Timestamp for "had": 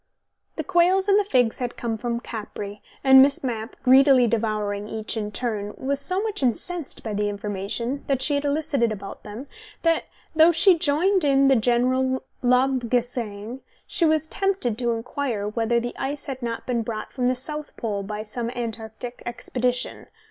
1.59-1.77, 8.33-8.43, 16.25-16.41